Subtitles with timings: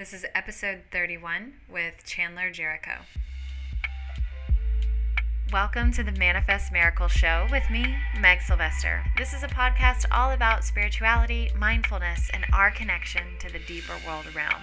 [0.00, 3.00] This is episode 31 with Chandler Jericho.
[5.52, 9.04] Welcome to the Manifest Miracle Show with me, Meg Sylvester.
[9.18, 14.24] This is a podcast all about spirituality, mindfulness, and our connection to the deeper world
[14.34, 14.62] realm.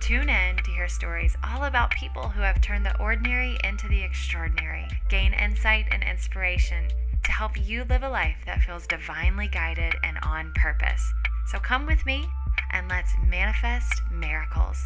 [0.00, 4.02] Tune in to hear stories all about people who have turned the ordinary into the
[4.02, 6.88] extraordinary, gain insight and inspiration
[7.22, 11.12] to help you live a life that feels divinely guided and on purpose.
[11.46, 12.26] So come with me
[12.74, 14.82] and let's manifest miracles.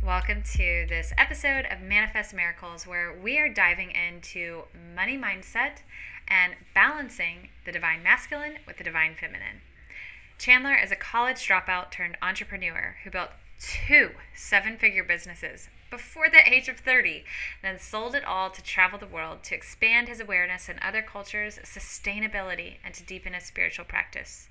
[0.00, 5.78] Welcome to this episode of Manifest Miracles, where we are diving into money mindset
[6.28, 9.62] and balancing the divine masculine with the divine feminine.
[10.38, 16.48] Chandler is a college dropout turned entrepreneur who built two seven figure businesses before the
[16.48, 17.24] age of 30,
[17.62, 21.58] then sold it all to travel the world to expand his awareness in other cultures,
[21.64, 24.48] sustainability, and to deepen his spiritual practice.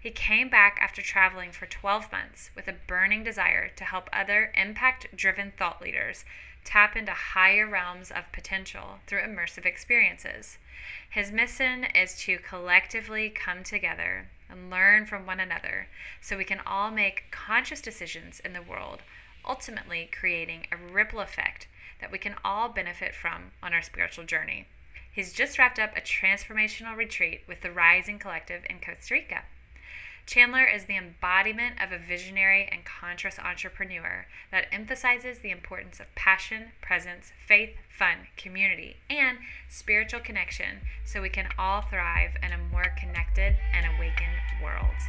[0.00, 4.52] He came back after traveling for 12 months with a burning desire to help other
[4.54, 6.24] impact driven thought leaders
[6.64, 10.58] tap into higher realms of potential through immersive experiences.
[11.10, 15.88] His mission is to collectively come together and learn from one another
[16.20, 19.00] so we can all make conscious decisions in the world,
[19.44, 21.66] ultimately creating a ripple effect
[22.00, 24.66] that we can all benefit from on our spiritual journey.
[25.10, 29.42] He's just wrapped up a transformational retreat with the Rising Collective in Costa Rica.
[30.28, 36.14] Chandler is the embodiment of a visionary and conscious entrepreneur that emphasizes the importance of
[36.14, 39.38] passion, presence, faith, fun, community, and
[39.70, 45.00] spiritual connection so we can all thrive in a more connected and awakened world.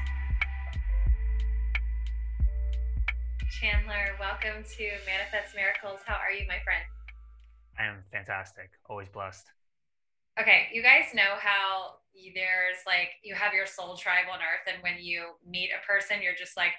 [3.60, 6.00] Chandler, welcome to Manifest Miracles.
[6.06, 6.86] How are you, my friend?
[7.78, 8.70] I am fantastic.
[8.90, 9.48] Always blessed.
[10.38, 12.00] Okay, you guys know how
[12.36, 16.20] there's like you have your soul tribe on earth and when you meet a person
[16.22, 16.74] you're just like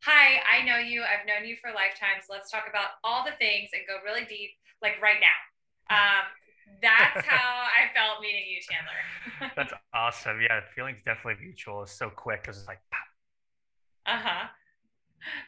[0.00, 1.02] hi i know you.
[1.02, 2.30] I've known you for lifetimes.
[2.30, 5.38] Let's talk about all the things and go really deep like right now.
[5.90, 6.24] Um,
[6.80, 9.52] that's how i felt meeting you chandler.
[9.56, 10.40] That's awesome.
[10.40, 11.82] Yeah the feeling's definitely mutual.
[11.82, 12.80] It's so quick because it's like
[14.06, 14.48] uh-huh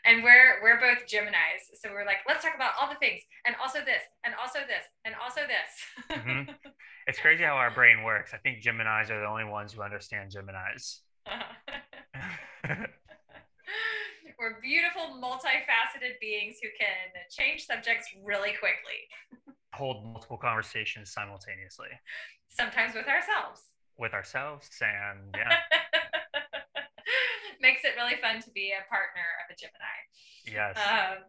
[0.05, 3.55] and we're we're both Geminis, so we're like, let's talk about all the things, and
[3.61, 5.71] also this, and also this, and also this.
[6.19, 6.51] mm-hmm.
[7.07, 8.33] It's crazy how our brain works.
[8.35, 11.01] I think Geminis are the only ones who understand Geminis.
[14.39, 19.09] we're beautiful, multifaceted beings who can change subjects really quickly.
[19.75, 21.89] Hold multiple conversations simultaneously.
[22.49, 23.63] Sometimes with ourselves.
[23.99, 25.57] With ourselves, and yeah
[27.71, 29.97] makes it really fun to be a partner of a Gemini.
[30.43, 30.75] Yes.
[30.75, 31.23] Um,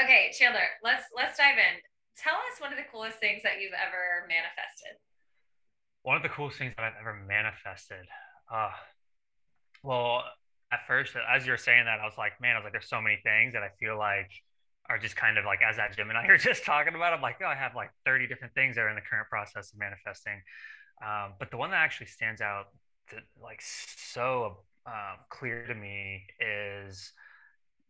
[0.00, 1.84] okay, Chandler, let's let's dive in.
[2.16, 4.96] Tell us one of the coolest things that you've ever manifested.
[6.00, 8.08] One of the coolest things that I've ever manifested.
[8.48, 8.72] Uh,
[9.84, 10.24] well,
[10.72, 13.00] at first, as you're saying that, I was like, man, I was like, there's so
[13.00, 14.32] many things that I feel like
[14.88, 17.12] are just kind of like as that Gemini you're just talking about.
[17.12, 19.72] I'm like, oh, I have like 30 different things that are in the current process
[19.72, 20.40] of manifesting.
[21.04, 22.72] Um, but the one that actually stands out
[23.10, 27.12] to, like so um, clear to me is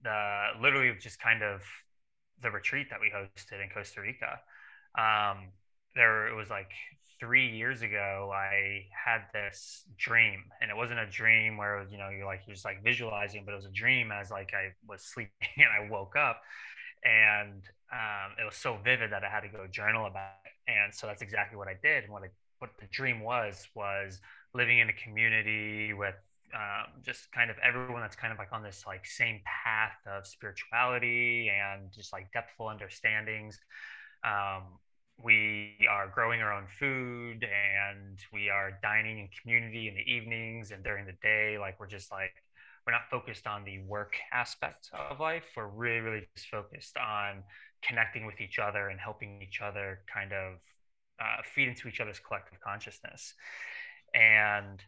[0.02, 1.62] the literally just kind of
[2.42, 4.40] the retreat that we hosted in Costa Rica.
[4.98, 5.48] Um,
[5.94, 6.70] there it was like
[7.18, 12.08] three years ago i had this dream and it wasn't a dream where you know
[12.08, 15.02] you're like you're just like visualizing but it was a dream as like i was
[15.14, 16.40] sleeping and i woke up.
[17.02, 20.70] And um, it was so vivid that i had to go journal about it.
[20.70, 22.04] And so that's exactly what i did.
[22.04, 24.20] And what I, what the dream was was
[24.54, 26.14] living in a community with
[26.54, 30.26] um, just kind of everyone that's kind of like on this like same path of
[30.26, 33.58] spirituality and just like depthful understandings.
[34.24, 34.78] Um,
[35.22, 40.70] we are growing our own food and we are dining in community in the evenings
[40.70, 41.58] and during the day.
[41.58, 42.32] Like we're just like,
[42.86, 45.44] we're not focused on the work aspect of life.
[45.56, 47.42] We're really, really just focused on
[47.82, 50.54] connecting with each other and helping each other kind of
[51.20, 53.34] uh, feed into each other's collective consciousness.
[54.14, 54.82] And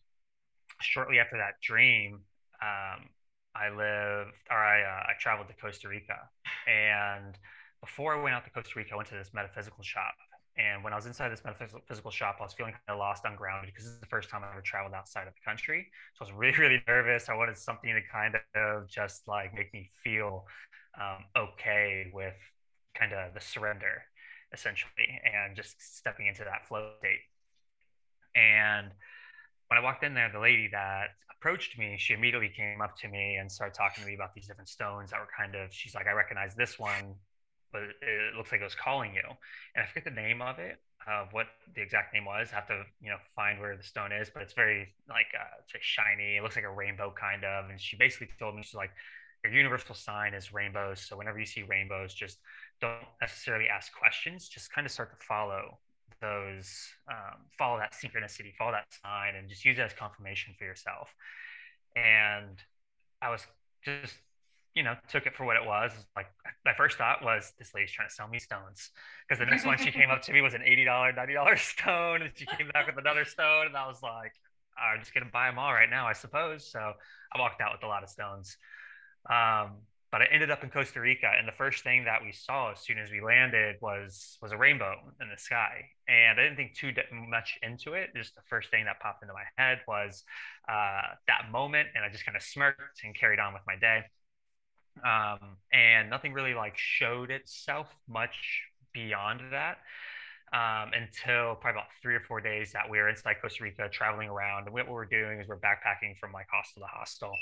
[0.82, 2.20] shortly after that dream,
[2.60, 3.09] um,
[3.54, 6.19] I lived or I, uh, I traveled to Costa Rica.
[6.67, 7.37] And
[7.81, 10.14] before I went out to Costa Rica, I went to this metaphysical shop.
[10.56, 13.37] And when I was inside this metaphysical shop, I was feeling kind of lost on
[13.37, 15.88] ground because this is the first time I ever traveled outside of the country.
[16.14, 17.28] So I was really, really nervous.
[17.28, 20.44] I wanted something to kind of just like make me feel
[21.00, 22.35] um, okay with
[22.94, 24.02] kind of the surrender,
[24.52, 27.20] essentially, and just stepping into that flow state.
[28.35, 28.93] And
[29.73, 33.09] when I walked in there, the lady that approached me, she immediately came up to
[33.09, 35.95] me and started talking to me about these different stones that were kind of, she's
[35.95, 37.15] like, I recognize this one,
[37.73, 39.25] but it looks like it was calling you.
[39.75, 40.77] And I forget the name of it,
[41.09, 42.51] of what the exact name was.
[42.53, 45.57] I have to, you know, find where the stone is, but it's very like, uh,
[45.63, 46.37] it's very shiny.
[46.37, 47.71] It looks like a rainbow kind of.
[47.71, 48.91] And she basically told me, she's like,
[49.43, 51.01] your universal sign is rainbows.
[51.01, 52.41] So whenever you see rainbows, just
[52.83, 54.51] don't necessarily ask questions.
[54.51, 55.79] Just kind of start to follow
[56.23, 60.65] those, um, follow that synchronicity, follow that sign, and just use it as confirmation for
[60.65, 61.15] yourself.
[61.95, 62.57] And
[63.21, 63.47] I was
[63.85, 64.15] just,
[64.75, 65.93] you know, took it for what it was.
[66.17, 66.27] Like
[66.65, 68.91] my first thought was, this lady's trying to sell me stones.
[69.29, 72.23] Because the next one she came up to me was an $80, $90 stone.
[72.23, 73.67] And she came back with another stone.
[73.67, 74.33] And I was like,
[74.79, 76.71] I'm just going to buy them all right now, I suppose.
[76.71, 78.57] So I walked out with a lot of stones.
[79.29, 82.73] Um, but I ended up in Costa Rica, and the first thing that we saw
[82.73, 85.87] as soon as we landed was was a rainbow in the sky.
[86.06, 86.93] And I didn't think too
[87.31, 88.11] much into it.
[88.14, 90.23] Just the first thing that popped into my head was
[90.69, 94.03] uh, that moment, and I just kind of smirked and carried on with my day.
[95.03, 99.79] Um, and nothing really like showed itself much beyond that
[100.53, 104.29] um, until probably about three or four days that we were inside Costa Rica, traveling
[104.29, 104.67] around.
[104.67, 107.32] And what we were doing is we're backpacking from like hostel to hostel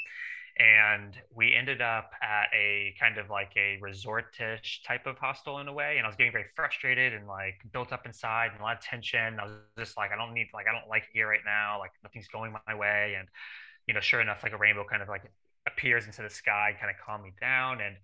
[0.60, 5.68] and we ended up at a kind of like a resort-ish type of hostel in
[5.68, 8.62] a way and i was getting very frustrated and like built up inside and a
[8.62, 11.26] lot of tension i was just like i don't need like i don't like here
[11.26, 13.26] right now like nothing's going my way and
[13.88, 15.22] you know sure enough like a rainbow kind of like
[15.66, 17.96] appears into the sky kind of calmed me down and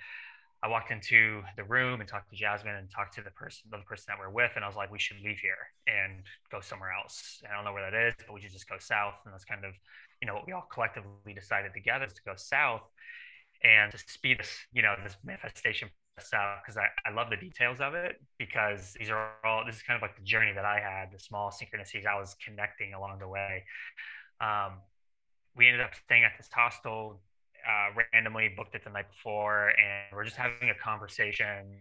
[0.63, 3.79] I walked into the room and talked to Jasmine and talked to the person, the
[3.79, 6.91] person that we're with, and I was like, we should leave here and go somewhere
[6.91, 7.41] else.
[7.45, 9.15] And I don't know where that is, but we should just go south.
[9.25, 9.75] And that's kind of
[10.21, 12.83] you know what we all collectively decided together is to go south
[13.65, 17.81] and to speed this you know this manifestation south because I, I love the details
[17.81, 20.81] of it because these are all this is kind of like the journey that i
[20.81, 23.65] had the small synchronicities i was connecting along the way
[24.41, 24.81] um,
[25.57, 27.21] we ended up staying at this hostel
[27.67, 31.81] uh, randomly booked it the night before and we're just having a conversation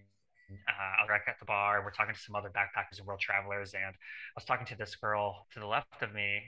[0.52, 1.82] uh, I at the bar.
[1.84, 4.96] We're talking to some other backpackers and world travelers, and I was talking to this
[4.96, 6.42] girl to the left of me,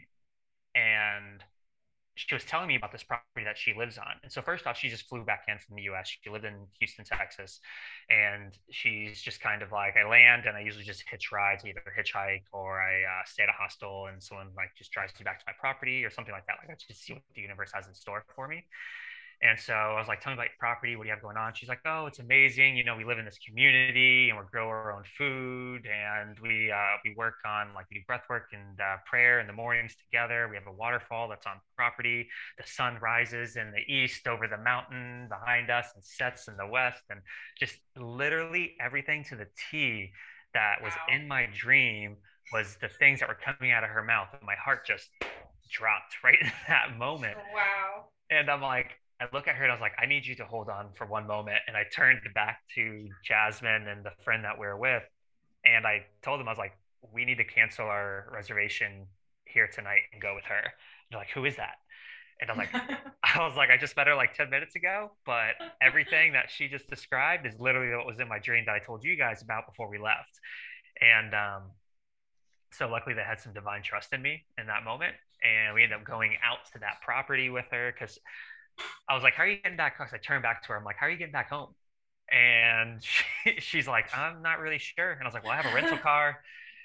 [0.75, 1.44] and
[2.18, 4.14] she was telling me about this property that she lives on.
[4.24, 6.10] And so first off, she just flew back in from the US.
[6.22, 7.60] She lived in Houston, Texas.
[8.10, 11.84] And she's just kind of like, I land and I usually just hitch rides, either
[11.98, 15.40] hitchhike or I uh, stay at a hostel and someone like just drives me back
[15.40, 16.58] to my property or something like that.
[16.62, 18.66] Like I just see what the universe has in store for me.
[19.42, 20.95] And so I was like, tell me about your property.
[20.95, 21.54] What do you have going on?
[21.54, 22.75] She's like, oh, it's amazing.
[22.75, 26.72] You know, we live in this community and we grow our own food and we
[26.72, 29.95] uh, we work on like we do breath work and uh, prayer in the mornings
[29.95, 30.48] together.
[30.50, 32.28] We have a waterfall that's on property.
[32.57, 36.66] The sun rises in the east over the mountain behind us and sets in the
[36.66, 37.04] west.
[37.12, 37.22] And
[37.60, 40.12] just literally everything to the T
[40.56, 41.16] that was wow.
[41.16, 42.18] in my dream
[42.51, 44.30] was the things that were coming out of her mouth.
[44.34, 45.10] And my heart just
[45.69, 47.38] dropped right in that moment.
[47.54, 48.06] Wow.
[48.31, 50.46] And I'm like, I look at her and I was like, I need you to
[50.46, 51.58] hold on for one moment.
[51.68, 55.04] And I turned back to Jasmine and the friend that we are with.
[55.66, 56.78] And I told them, I was like,
[57.12, 59.08] we need to cancel our reservation
[59.46, 60.56] here tonight and go with her.
[60.60, 60.72] And
[61.12, 61.75] they're like, who is that?
[62.42, 62.69] And I'm like,
[63.24, 66.68] I was like, I just met her like 10 minutes ago, but everything that she
[66.68, 69.66] just described is literally what was in my dream that I told you guys about
[69.66, 70.40] before we left.
[71.02, 71.72] And um,
[72.72, 75.16] so luckily they had some divine trust in me in that moment.
[75.44, 78.20] And we ended up going out to that property with her because
[79.09, 80.77] I was like, "How are you getting back?" Because I turned back to her.
[80.77, 81.74] I'm like, "How are you getting back home?"
[82.31, 83.01] And
[83.44, 85.75] she, she's like, "I'm not really sure." And I was like, "Well, I have a
[85.75, 86.39] rental car.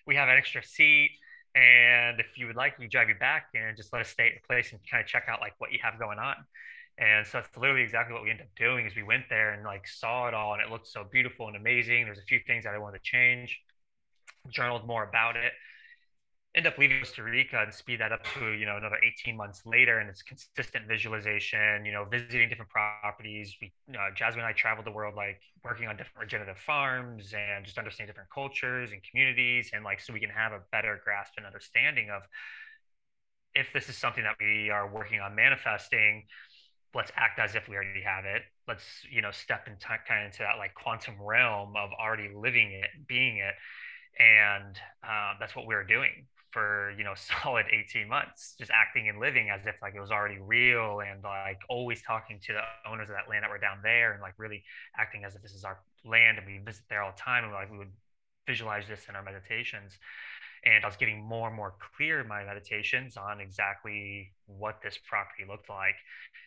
[0.06, 1.10] We have an extra seat,
[1.54, 4.32] and if you would like, we drive you back and just let us stay at
[4.32, 6.36] your place and kind of check out like what you have going on."
[6.98, 8.86] And so that's literally exactly what we ended up doing.
[8.86, 11.56] Is we went there and like saw it all, and it looked so beautiful and
[11.56, 12.04] amazing.
[12.04, 13.60] There's a few things that I wanted to change.
[14.50, 15.52] Journaled more about it,
[16.54, 19.62] end up leaving Costa Rica and speed that up to you know another 18 months
[19.64, 21.86] later, and it's consistent visualization.
[21.86, 23.56] You know, visiting different properties.
[23.60, 27.64] We, uh, Jasmine and I traveled the world, like working on different regenerative farms and
[27.64, 31.34] just understanding different cultures and communities, and like so we can have a better grasp
[31.36, 32.22] and understanding of
[33.54, 36.24] if this is something that we are working on manifesting.
[36.94, 38.42] Let's act as if we already have it.
[38.68, 42.72] Let's you know step into kind of into that like quantum realm of already living
[42.72, 43.54] it, being it
[44.20, 49.08] and um, that's what we were doing for you know solid 18 months just acting
[49.08, 52.90] and living as if like it was already real and like always talking to the
[52.90, 54.62] owners of that land that were down there and like really
[54.98, 57.52] acting as if this is our land and we visit there all the time and
[57.52, 57.92] like we would
[58.46, 59.98] visualize this in our meditations
[60.64, 64.98] and I was getting more and more clear in my meditations on exactly what this
[65.08, 65.96] property looked like.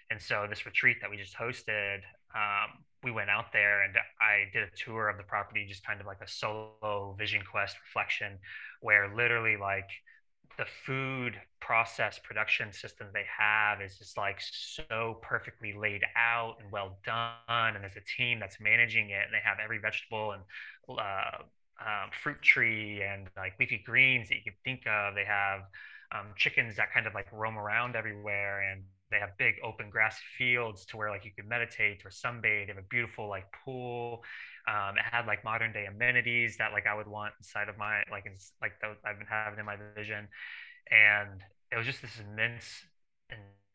[0.10, 1.98] And so this retreat that we just hosted,
[2.34, 6.00] um, we went out there and I did a tour of the property, just kind
[6.00, 8.40] of like a solo vision quest reflection,
[8.82, 9.90] where literally like
[10.58, 16.72] the food process production system they have is just like so perfectly laid out and
[16.72, 17.76] well done.
[17.76, 20.44] And there's a team that's managing it, and they have every vegetable and
[20.98, 21.44] uh,
[21.80, 25.16] um, fruit tree and like leafy greens that you can think of.
[25.16, 25.62] They have
[26.14, 30.18] um, chickens that kind of like roam around everywhere, and they have big open grass
[30.38, 32.68] fields to where like you could meditate or sunbathe.
[32.68, 34.24] They have a beautiful like pool.
[34.68, 38.04] Um, it had like modern day amenities that like I would want inside of my
[38.12, 40.28] like it's like those I've been having in my vision,
[40.92, 41.42] and
[41.72, 42.84] it was just this immense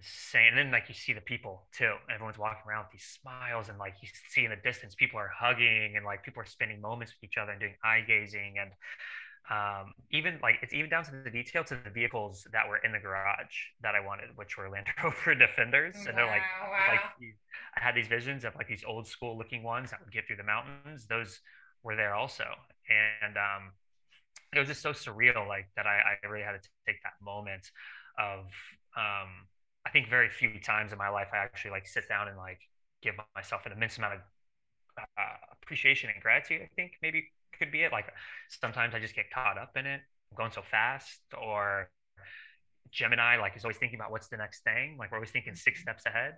[0.00, 0.48] insane.
[0.48, 1.94] And then like you see the people too.
[2.12, 5.30] Everyone's walking around with these smiles, and like you see in the distance, people are
[5.34, 8.70] hugging, and like people are spending moments with each other and doing eye gazing, and
[9.50, 12.92] um, even like it's even down to the detail to the vehicles that were in
[12.92, 16.92] the garage that I wanted, which were Land Rover Defenders, and they're like wow.
[16.92, 17.00] like
[17.76, 20.36] I had these visions of like these old school looking ones that would get through
[20.36, 21.06] the mountains.
[21.06, 21.40] Those
[21.82, 22.44] were there also,
[23.22, 23.72] and um,
[24.54, 27.70] it was just so surreal, like that I, I really had to take that moment
[28.18, 28.46] of
[28.96, 29.46] um,
[29.86, 32.60] I think very few times in my life I actually like sit down and like
[33.02, 34.20] give myself an immense amount of
[34.98, 36.62] uh, appreciation and gratitude.
[36.62, 37.92] I think maybe could be it.
[37.92, 38.06] Like
[38.48, 40.00] sometimes I just get caught up in it.
[40.30, 41.90] I'm going so fast, or
[42.90, 44.96] Gemini like is always thinking about what's the next thing.
[44.98, 45.82] Like we're always thinking six mm-hmm.
[45.82, 46.34] steps ahead.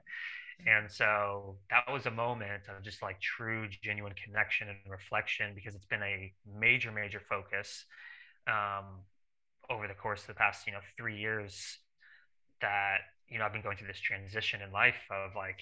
[0.67, 5.75] And so that was a moment of just like true, genuine connection and reflection because
[5.75, 7.85] it's been a major, major focus
[8.47, 9.01] um,
[9.71, 11.79] over the course of the past, you know, three years
[12.61, 12.99] that
[13.33, 15.61] you know, I've been going through this transition in life of like,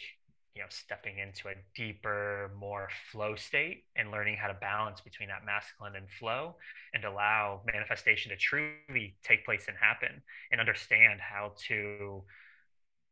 [0.57, 5.29] you know, stepping into a deeper, more flow state and learning how to balance between
[5.29, 6.57] that masculine and flow
[6.93, 12.25] and allow manifestation to truly take place and happen and understand how to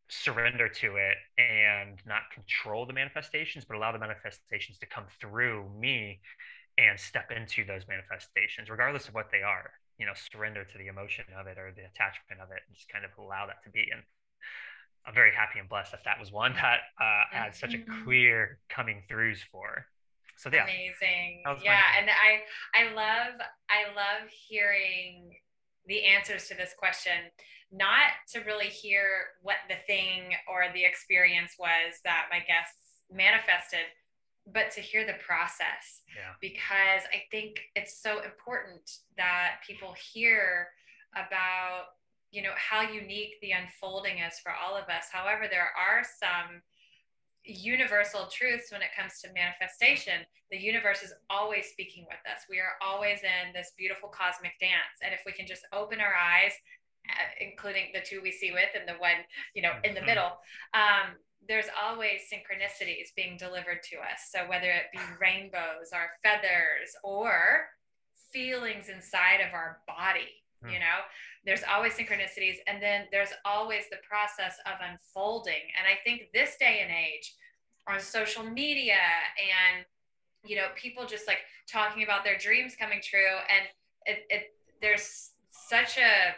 [0.09, 5.71] surrender to it and not control the manifestations, but allow the manifestations to come through
[5.79, 6.21] me
[6.79, 9.71] and step into those manifestations, regardless of what they are.
[9.99, 12.89] You know, surrender to the emotion of it or the attachment of it, and just
[12.89, 13.91] kind of allow that to be.
[13.93, 14.03] And
[15.09, 18.05] I'm very happy and blessed that that was one that uh, had such a mm-hmm.
[18.05, 19.87] clear coming throughs for.
[20.37, 21.43] So yeah, amazing.
[21.65, 22.43] Yeah, and I
[22.75, 25.35] I love I love hearing
[25.87, 27.33] the answers to this question.
[27.73, 29.03] Not to really hear
[29.43, 33.89] what the thing or the experience was that my guests manifested,
[34.47, 36.03] but to hear the process.
[36.15, 36.33] Yeah.
[36.41, 40.69] Because I think it's so important that people hear
[41.17, 41.98] about
[42.31, 45.07] you know how unique the unfolding is for all of us.
[45.11, 46.63] However there are some
[47.45, 50.27] universal truths when it comes to manifestation.
[50.51, 52.45] The universe is always speaking with us.
[52.51, 55.01] We are always in this beautiful cosmic dance.
[55.03, 56.53] And if we can just open our eyes
[57.09, 60.07] uh, including the two we see with and the one you know in the mm-hmm.
[60.07, 60.33] middle
[60.75, 61.17] um,
[61.47, 64.29] there's always synchronicities being delivered to us.
[64.31, 67.69] So whether it be rainbows or feathers or
[68.33, 70.75] feelings inside of our body you hmm.
[70.75, 70.99] know
[71.45, 76.57] there's always synchronicities and then there's always the process of unfolding and i think this
[76.59, 77.35] day and age
[77.87, 79.01] on social media
[79.39, 79.85] and
[80.45, 81.39] you know people just like
[81.71, 83.67] talking about their dreams coming true and
[84.07, 84.43] it, it
[84.81, 86.35] there's such a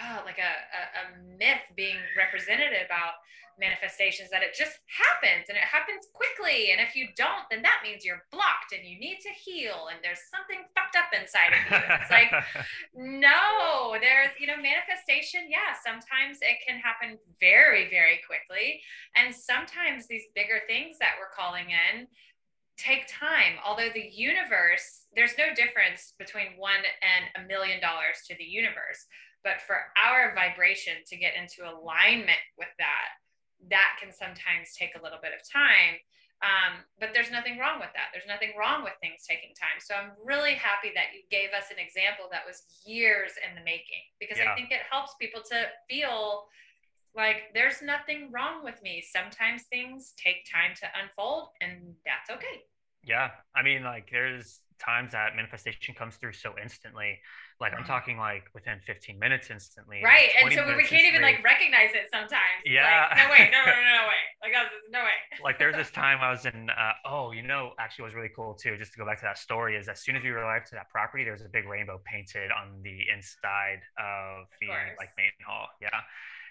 [0.00, 1.04] oh, like a, a, a
[1.36, 3.20] myth being represented about
[3.60, 6.72] manifestations that it just happens and it happens quickly.
[6.72, 10.00] And if you don't, then that means you're blocked and you need to heal and
[10.00, 11.78] there's something fucked up inside of you.
[12.00, 12.32] It's like,
[12.96, 15.52] no, there's, you know, manifestation.
[15.52, 18.80] Yeah, sometimes it can happen very, very quickly.
[19.16, 22.08] And sometimes these bigger things that we're calling in
[22.80, 23.60] take time.
[23.60, 29.06] Although the universe, there's no difference between one and a million dollars to the universe
[29.44, 33.18] but for our vibration to get into alignment with that,
[33.70, 35.98] that can sometimes take a little bit of time.
[36.42, 38.10] Um, but there's nothing wrong with that.
[38.10, 39.78] There's nothing wrong with things taking time.
[39.78, 43.62] So I'm really happy that you gave us an example that was years in the
[43.62, 44.50] making because yeah.
[44.50, 46.50] I think it helps people to feel
[47.14, 49.04] like there's nothing wrong with me.
[49.06, 52.66] Sometimes things take time to unfold and that's okay.
[53.04, 53.30] Yeah.
[53.54, 57.18] I mean, like there's times that manifestation comes through so instantly
[57.62, 60.02] like I'm talking like within 15 minutes instantly.
[60.02, 60.30] Right.
[60.42, 62.66] And so we can't even like recognize it sometimes.
[62.66, 63.06] Yeah.
[63.08, 64.22] Like, no way, no, no, no, no way.
[64.42, 64.52] Like
[64.90, 65.18] no way.
[65.44, 68.54] like there's this time I was in uh, oh, you know, actually was really cool
[68.54, 70.74] too, just to go back to that story, is as soon as we arrived to
[70.74, 75.14] that property, there was a big rainbow painted on the inside of the of like
[75.16, 75.68] main hall.
[75.80, 75.90] Yeah.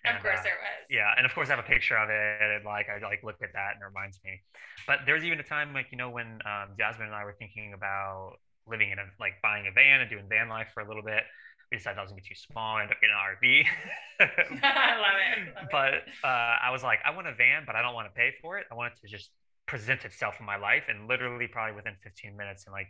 [0.05, 0.87] And, of course uh, there was.
[0.89, 3.43] Yeah, and of course I have a picture of it, and like I like look
[3.43, 4.39] at that, and it reminds me.
[4.87, 7.35] But there was even a time, like you know, when um, Jasmine and I were
[7.37, 8.39] thinking about
[8.71, 11.23] living in a like buying a van and doing van life for a little bit.
[11.71, 12.77] We decided that was gonna be too small.
[12.77, 13.45] I ended up getting an RV.
[14.63, 15.55] I love it.
[15.55, 15.93] Love but
[16.27, 18.57] uh, I was like, I want a van, but I don't want to pay for
[18.57, 18.65] it.
[18.71, 19.31] I want it to just
[19.67, 22.89] present itself in my life, and literally probably within 15 minutes, and like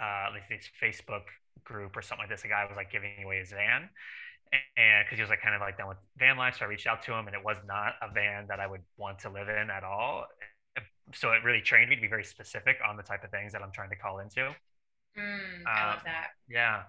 [0.00, 1.26] uh, like this Facebook
[1.64, 3.88] group or something like this, a guy was like giving away his van,
[4.76, 6.86] and because he was like kind of like done with van life, so I reached
[6.86, 9.48] out to him, and it was not a van that I would want to live
[9.48, 10.26] in at all.
[11.12, 13.62] So it really trained me to be very specific on the type of things that
[13.62, 14.54] I'm trying to call into.
[15.18, 16.28] Mm, I love um, that.
[16.48, 16.82] Yeah.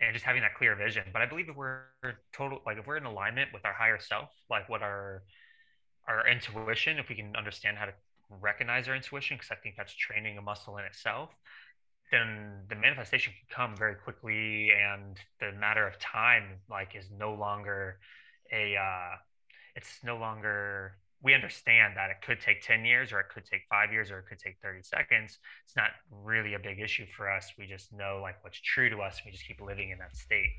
[0.00, 1.04] And just having that clear vision.
[1.12, 1.84] But I believe if we're
[2.32, 5.22] total, like if we're in alignment with our higher self, like what our
[6.08, 7.92] our intuition, if we can understand how to
[8.40, 11.30] recognize our intuition, because I think that's training a muscle in itself,
[12.10, 17.34] then the manifestation can come very quickly, and the matter of time, like, is no
[17.34, 17.98] longer
[18.52, 18.76] a.
[18.76, 19.16] Uh,
[19.74, 23.62] it's no longer we understand that it could take 10 years or it could take
[23.70, 27.30] five years or it could take 30 seconds it's not really a big issue for
[27.30, 30.16] us we just know like what's true to us we just keep living in that
[30.16, 30.50] state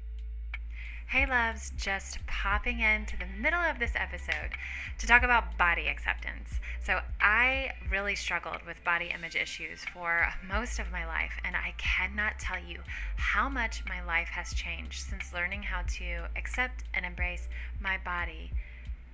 [1.07, 4.49] Hey loves, just popping into the middle of this episode
[4.97, 6.49] to talk about body acceptance.
[6.81, 11.75] So, I really struggled with body image issues for most of my life, and I
[11.77, 12.79] cannot tell you
[13.17, 17.47] how much my life has changed since learning how to accept and embrace
[17.79, 18.51] my body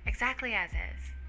[0.06, 1.19] exactly as is.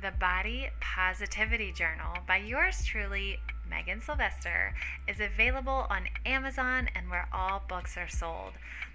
[0.00, 4.72] The Body Positivity Journal by yours truly, Megan Sylvester,
[5.08, 8.52] is available on Amazon and where all books are sold.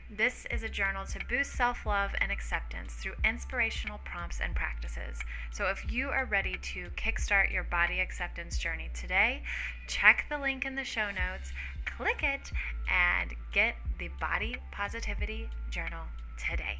[0.09, 5.19] This is a journal to boost self love and acceptance through inspirational prompts and practices.
[5.51, 9.43] So, if you are ready to kickstart your body acceptance journey today,
[9.87, 11.51] check the link in the show notes,
[11.85, 12.49] click it,
[12.89, 16.05] and get the Body Positivity Journal
[16.37, 16.77] today.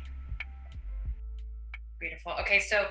[2.00, 2.34] Beautiful.
[2.39, 2.88] Okay, so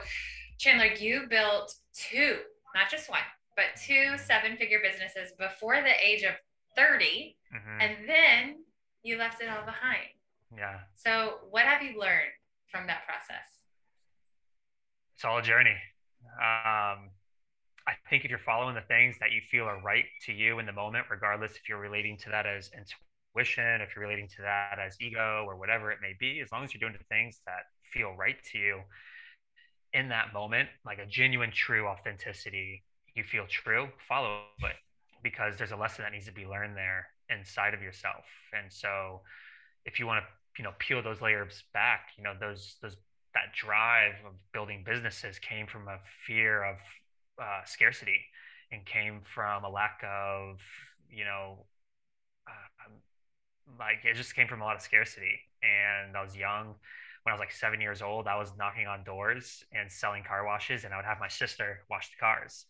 [0.58, 2.38] Chandler, you built two,
[2.74, 3.20] not just one,
[3.56, 6.34] but two seven figure businesses before the age of
[6.76, 7.80] 30, mm-hmm.
[7.80, 8.56] and then
[9.02, 10.08] you left it all behind.
[10.56, 10.80] Yeah.
[10.94, 12.32] So, what have you learned
[12.68, 13.48] from that process?
[15.16, 15.76] It's all a journey.
[16.38, 17.10] Um,
[17.86, 20.66] I think if you're following the things that you feel are right to you in
[20.66, 24.78] the moment, regardless if you're relating to that as intuition, if you're relating to that
[24.78, 27.64] as ego or whatever it may be, as long as you're doing the things that
[27.92, 28.80] feel right to you
[29.92, 32.82] in that moment, like a genuine, true authenticity,
[33.14, 34.76] you feel true, follow it
[35.22, 38.24] because there's a lesson that needs to be learned there inside of yourself.
[38.52, 39.20] And so
[39.84, 42.96] if you want to you know peel those layers back you know those those
[43.34, 46.76] that drive of building businesses came from a fear of
[47.42, 48.20] uh, scarcity
[48.70, 50.58] and came from a lack of
[51.10, 51.64] you know
[52.46, 52.90] uh,
[53.78, 56.74] like it just came from a lot of scarcity and i was young
[57.22, 60.44] when i was like seven years old i was knocking on doors and selling car
[60.44, 62.66] washes and i would have my sister wash the cars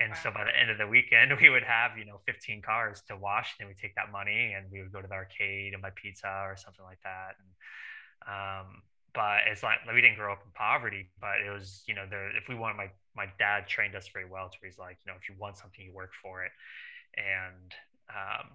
[0.00, 3.02] and so by the end of the weekend, we would have, you know, 15 cars
[3.08, 3.54] to wash.
[3.60, 6.26] And we take that money and we would go to the arcade and buy pizza
[6.48, 7.36] or something like that.
[7.38, 7.50] And,
[8.26, 8.82] um,
[9.12, 12.30] but it's like we didn't grow up in poverty, but it was, you know, the,
[12.40, 15.12] if we want, my, my dad trained us very well to where he's like, you
[15.12, 16.52] know, if you want something, you work for it.
[17.16, 17.74] And,
[18.08, 18.46] um,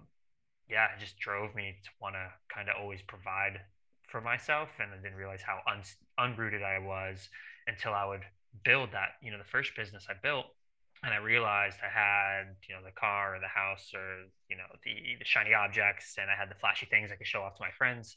[0.68, 3.60] yeah, it just drove me to want to kind of always provide
[4.16, 4.70] for myself.
[4.80, 5.82] And I didn't realize how un-
[6.18, 7.28] unrooted I was
[7.66, 8.22] until I would
[8.64, 10.46] build that, you know, the first business I built
[11.04, 14.64] and I realized I had, you know, the car or the house or, you know,
[14.84, 17.62] the, the shiny objects and I had the flashy things I could show off to
[17.62, 18.16] my friends.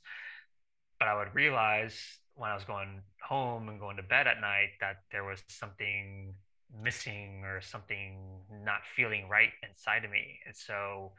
[1.00, 2.00] But I would realize
[2.36, 6.34] when I was going home and going to bed at night that there was something
[6.82, 10.40] missing or something not feeling right inside of me.
[10.48, 11.12] And so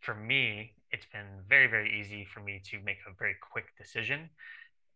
[0.00, 4.30] for me, it's been very, very easy for me to make a very quick decision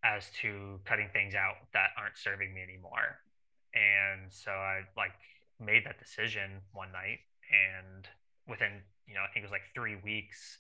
[0.05, 3.21] as to cutting things out that aren't serving me anymore.
[3.75, 5.13] And so I like
[5.61, 7.21] made that decision one night
[7.53, 8.09] and
[8.49, 10.59] within you know i think it was like three weeks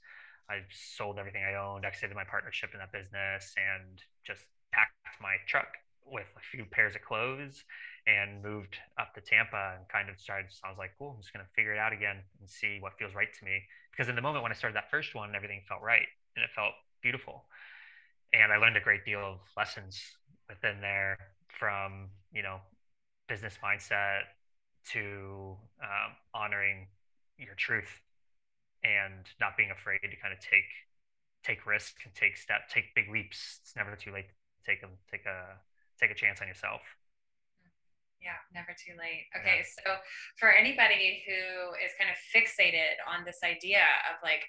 [0.48, 5.36] i sold everything i owned exited my partnership in that business and just packed my
[5.46, 5.74] truck
[6.06, 7.64] with a few pairs of clothes
[8.06, 11.20] and moved up to tampa and kind of started so i was like cool i'm
[11.20, 14.08] just going to figure it out again and see what feels right to me because
[14.08, 16.72] in the moment when i started that first one everything felt right and it felt
[17.02, 17.44] beautiful
[18.32, 20.00] and i learned a great deal of lessons
[20.48, 21.16] within there
[21.48, 22.58] from you know
[23.28, 24.22] business mindset
[24.90, 26.88] to um, honoring
[27.38, 28.00] your truth
[28.82, 30.66] and not being afraid to kind of take
[31.42, 33.60] take risks and take steps, take big leaps.
[33.62, 34.34] It's never too late to
[34.64, 35.58] take them, take a
[36.00, 36.80] take a chance on yourself.
[38.22, 39.26] Yeah, never too late.
[39.34, 39.74] Okay, yeah.
[39.82, 39.98] so
[40.38, 44.46] for anybody who is kind of fixated on this idea of like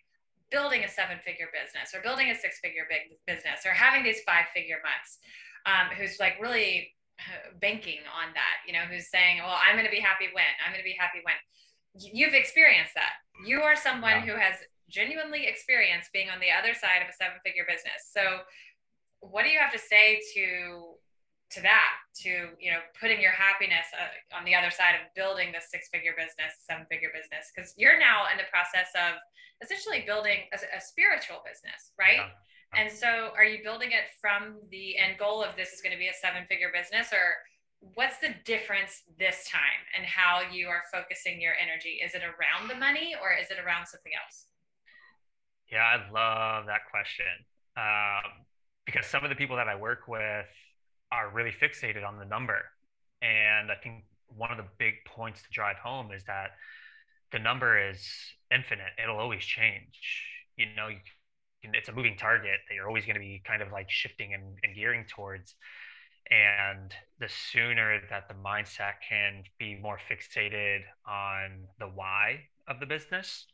[0.54, 4.22] building a seven figure business or building a six figure big business or having these
[4.22, 5.18] five figure months,
[5.66, 6.94] um, who's like really
[7.62, 10.72] banking on that, you know, who's saying, well, I'm going to be happy when, I'm
[10.72, 11.38] going to be happy when.
[11.94, 13.22] You've experienced that.
[13.46, 14.34] You are someone yeah.
[14.34, 14.56] who has
[14.90, 18.10] genuinely experienced being on the other side of a seven figure business.
[18.10, 18.46] So,
[19.22, 20.98] what do you have to say to
[21.54, 25.54] to that to you know putting your happiness uh, on the other side of building
[25.54, 29.22] the six figure business seven figure business because you're now in the process of
[29.62, 32.36] essentially building a, a spiritual business right yeah.
[32.76, 35.98] And so, are you building it from the end goal of this is going to
[36.00, 37.38] be a seven figure business, or
[37.94, 42.00] what's the difference this time and how you are focusing your energy?
[42.04, 44.46] Is it around the money or is it around something else?
[45.72, 47.26] Yeah, I love that question
[47.78, 48.46] um,
[48.86, 50.46] because some of the people that I work with
[51.14, 52.60] are really fixated on the number.
[53.22, 54.04] And I think
[54.36, 56.50] one of the big points to drive home is that
[57.32, 58.02] the number is
[58.52, 58.94] infinite.
[59.02, 60.00] It'll always change.
[60.58, 60.98] You know, you
[61.62, 64.34] can, it's a moving target that you're always going to be kind of like shifting
[64.34, 65.56] and, and gearing towards.
[66.32, 72.86] And the sooner that the mindset can be more fixated on the why of the
[72.86, 73.46] business,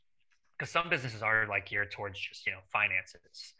[0.58, 3.54] because some businesses are like geared towards just you know finances,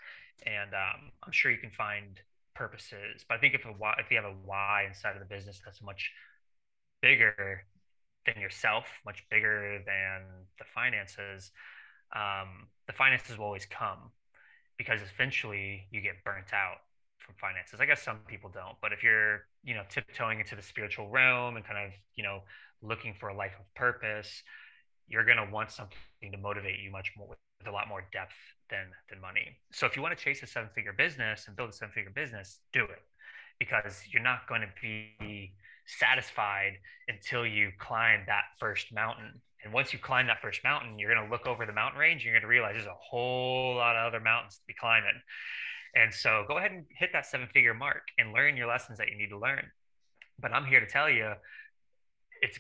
[0.46, 2.22] and um, I'm sure you can find
[2.60, 3.24] purposes.
[3.28, 5.62] But I think if a why, if you have a why inside of the business
[5.64, 6.12] that's much
[7.02, 7.64] bigger
[8.26, 10.24] than yourself, much bigger than
[10.60, 11.52] the finances,
[12.14, 14.12] um, the finances will always come
[14.78, 16.80] because eventually you get burnt out
[17.18, 17.80] from finances.
[17.80, 21.56] I guess some people don't, but if you're, you know, tiptoeing into the spiritual realm
[21.56, 22.42] and kind of, you know,
[22.82, 24.44] looking for a life of purpose,
[25.08, 25.98] you're going to want something
[26.32, 28.36] to motivate you much more a lot more depth
[28.70, 29.58] than than money.
[29.72, 32.12] So if you want to chase a seven figure business and build a seven figure
[32.12, 33.02] business, do it
[33.60, 35.54] because you're not going to be
[35.86, 36.74] satisfied
[37.08, 39.42] until you climb that first mountain.
[39.64, 42.24] And once you climb that first mountain, you're going to look over the mountain range.
[42.24, 45.20] You're going to realize there's a whole lot of other mountains to be climbing.
[45.96, 49.10] And so go ahead and hit that seven figure mark and learn your lessons that
[49.10, 49.66] you need to learn.
[50.40, 51.34] But I'm here to tell you
[52.42, 52.60] it's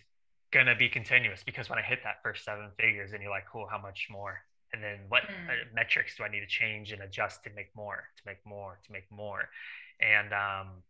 [0.51, 3.45] going to be continuous because when I hit that first seven figures and you're like,
[3.49, 4.39] cool, how much more?
[4.73, 5.73] And then what mm.
[5.73, 8.91] metrics do I need to change and adjust to make more, to make more, to
[8.91, 9.49] make more?
[9.99, 10.83] And um,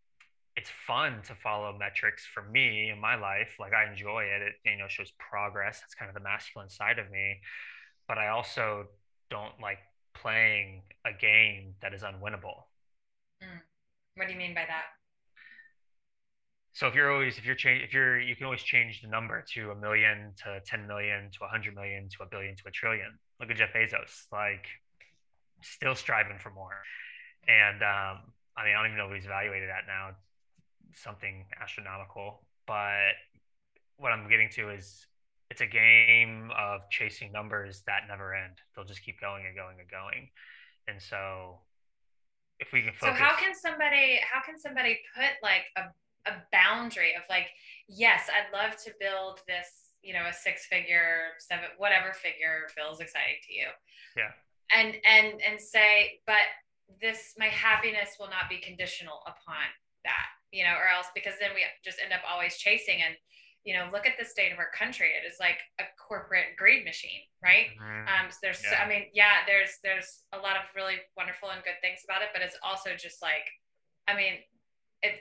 [0.56, 3.56] it's fun to follow metrics for me in my life.
[3.60, 4.42] Like I enjoy it.
[4.42, 5.80] It you know shows progress.
[5.80, 7.40] That's kind of the masculine side of me.
[8.08, 8.88] But I also
[9.30, 9.80] don't like
[10.14, 12.68] playing a game that is unwinnable.
[13.42, 13.62] Mm.
[14.16, 14.86] What do you mean by that?
[16.74, 19.44] So if you're always if you're change if you're you can always change the number
[19.54, 22.72] to a million to 10 million to a hundred million to a billion to a
[22.72, 23.18] trillion.
[23.40, 24.68] Look at Jeff Bezos, like
[25.62, 26.82] still striving for more.
[27.48, 30.16] And um, I mean I don't even know what he's evaluated at now
[30.96, 32.44] something astronomical.
[32.68, 33.14] But
[33.98, 35.08] what I'm getting to is
[35.50, 38.56] it's a game of chasing numbers that never end.
[38.76, 40.30] They'll just keep going and going and going.
[40.88, 41.60] And so
[42.60, 43.18] if we can focus.
[43.18, 47.48] So how can somebody how can somebody put like a, a boundary of like,
[47.88, 53.00] yes, I'd love to build this, you know, a six figure, seven, whatever figure feels
[53.00, 53.68] exciting to you.
[54.18, 54.32] Yeah.
[54.76, 56.46] And and and say, but
[57.02, 59.68] this my happiness will not be conditional upon
[60.06, 63.16] that you know, or else because then we just end up always chasing and
[63.68, 65.12] you know, look at the state of our country.
[65.12, 67.76] It is like a corporate greed machine, right?
[67.76, 68.08] Mm-hmm.
[68.08, 68.80] Um, so there's, yeah.
[68.80, 72.32] I mean, yeah, there's there's a lot of really wonderful and good things about it,
[72.32, 73.44] but it's also just like,
[74.08, 74.40] I mean,
[75.04, 75.20] it,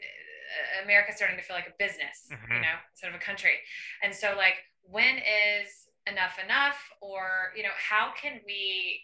[0.82, 2.52] America's starting to feel like a business, mm-hmm.
[2.52, 3.61] you know, instead of a country.
[4.02, 9.02] And so, like, when is enough enough, or you know, how can we,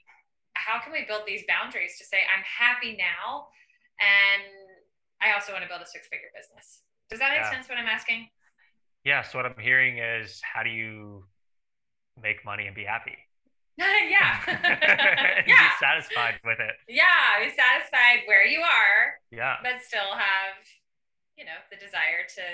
[0.54, 3.48] how can we build these boundaries to say, I'm happy now,
[4.00, 4.42] and
[5.20, 6.80] I also want to build a six figure business.
[7.10, 7.52] Does that make yeah.
[7.52, 8.28] sense what I'm asking?
[9.04, 9.22] Yeah.
[9.22, 11.24] So what I'm hearing is how do you
[12.20, 13.16] make money and be happy?
[13.78, 14.40] yeah.
[14.48, 15.44] yeah.
[15.46, 16.74] Be satisfied with it.
[16.88, 17.42] Yeah.
[17.42, 19.20] Be satisfied where you are.
[19.30, 19.56] Yeah.
[19.62, 20.56] But still have,
[21.36, 22.46] you know, the desire to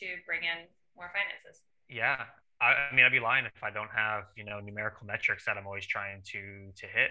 [0.00, 1.62] to bring in more finances.
[1.88, 2.24] Yeah.
[2.60, 5.56] I, I mean, I'd be lying if I don't have, you know, numerical metrics that
[5.56, 7.10] I'm always trying to to hit.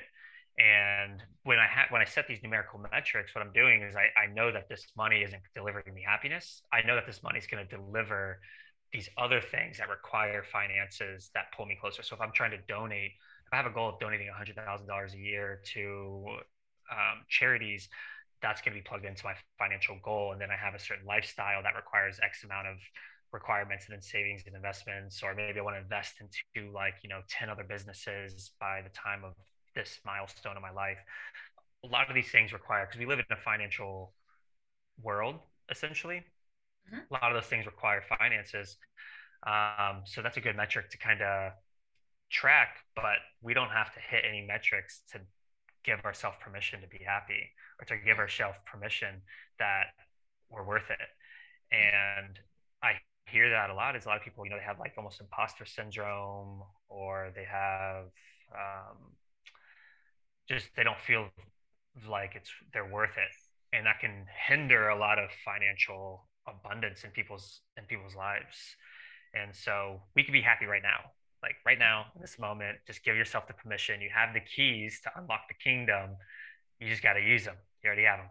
[0.58, 4.10] And when I ha- when I set these numerical metrics, what I'm doing is I,
[4.20, 6.64] I know that this money isn't delivering me happiness.
[6.74, 8.40] I know that this money is going to deliver
[8.92, 12.02] these other things that require finances that pull me closer.
[12.02, 13.12] So if I'm trying to donate,
[13.52, 16.26] I have a goal of donating $100,000 a year to
[16.92, 17.90] um, charities,
[18.42, 20.32] that's going to be plugged into my financial goal.
[20.32, 22.78] And then I have a certain lifestyle that requires X amount of
[23.34, 27.10] requirements and then savings and investments, or maybe I want to invest into like, you
[27.10, 29.34] know, 10 other businesses by the time of
[29.76, 30.98] this milestone in my life.
[31.84, 34.14] A lot of these things require because we live in a financial
[35.02, 35.36] world
[35.70, 36.24] essentially.
[36.88, 37.14] Mm-hmm.
[37.14, 38.78] A lot of those things require finances.
[39.46, 41.52] Um, so that's a good metric to kind of
[42.32, 45.20] track, but we don't have to hit any metrics to
[45.84, 49.22] give ourselves permission to be happy or to give ourselves permission
[49.60, 49.88] that
[50.50, 51.08] we're worth it.
[51.72, 52.40] And
[52.82, 52.94] I
[53.30, 55.20] hear that a lot is a lot of people, you know, they have like almost
[55.20, 58.06] imposter syndrome or they have
[58.54, 58.98] um,
[60.48, 61.30] just they don't feel
[62.10, 63.76] like it's they're worth it.
[63.76, 68.76] And that can hinder a lot of financial abundance in people's in people's lives.
[69.34, 71.12] And so we can be happy right now.
[71.44, 74.02] Like right now in this moment just give yourself the permission.
[74.02, 76.16] You have the keys to unlock the kingdom
[76.80, 78.30] you just got to use them you already have them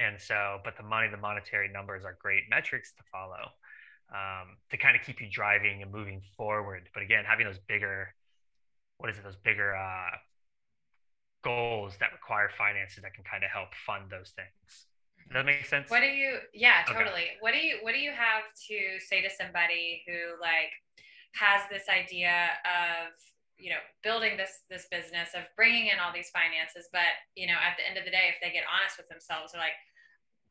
[0.00, 3.50] and so but the money the monetary numbers are great metrics to follow
[4.12, 8.14] um, to kind of keep you driving and moving forward but again having those bigger
[8.98, 10.16] what is it those bigger uh,
[11.44, 14.88] goals that require finances that can kind of help fund those things.
[15.28, 15.90] Does that make sense?
[15.90, 17.36] What do you yeah, totally.
[17.36, 17.40] Okay.
[17.40, 20.72] What do you what do you have to say to somebody who like
[21.34, 23.12] has this idea of
[23.58, 27.58] you know building this this business of bringing in all these finances but you know
[27.58, 29.78] at the end of the day if they get honest with themselves they're like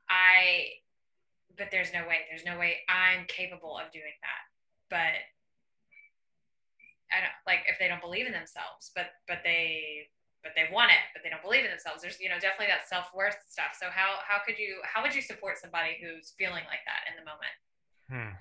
[0.07, 0.71] i
[1.57, 4.43] but there's no way there's no way i'm capable of doing that
[4.87, 5.15] but
[7.11, 10.07] i don't like if they don't believe in themselves but but they
[10.39, 12.87] but they want it but they don't believe in themselves there's you know definitely that
[12.87, 16.83] self-worth stuff so how how could you how would you support somebody who's feeling like
[16.87, 17.55] that in the moment
[18.07, 18.33] hmm